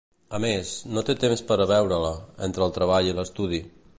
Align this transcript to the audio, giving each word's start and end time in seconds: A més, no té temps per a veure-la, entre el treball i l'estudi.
A 0.35 0.37
més, 0.45 0.71
no 0.95 1.03
té 1.09 1.15
temps 1.25 1.43
per 1.51 1.59
a 1.65 1.69
veure-la, 1.73 2.11
entre 2.49 2.67
el 2.69 2.75
treball 2.81 3.13
i 3.13 3.17
l'estudi. 3.19 3.61